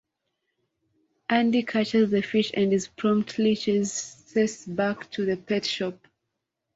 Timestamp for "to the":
5.11-5.37